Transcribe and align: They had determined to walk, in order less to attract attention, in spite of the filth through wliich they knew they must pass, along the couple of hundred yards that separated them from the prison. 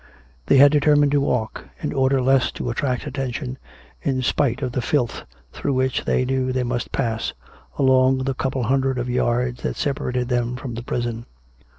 They 0.47 0.57
had 0.57 0.71
determined 0.71 1.11
to 1.11 1.21
walk, 1.21 1.65
in 1.79 1.93
order 1.93 2.23
less 2.23 2.51
to 2.53 2.71
attract 2.71 3.05
attention, 3.05 3.59
in 4.01 4.23
spite 4.23 4.63
of 4.63 4.71
the 4.71 4.81
filth 4.81 5.25
through 5.53 5.75
wliich 5.75 6.05
they 6.05 6.25
knew 6.25 6.51
they 6.51 6.63
must 6.63 6.91
pass, 6.91 7.33
along 7.77 8.23
the 8.23 8.33
couple 8.33 8.61
of 8.61 8.67
hundred 8.67 8.97
yards 9.07 9.61
that 9.61 9.75
separated 9.77 10.27
them 10.27 10.55
from 10.55 10.73
the 10.73 10.81
prison. 10.81 11.27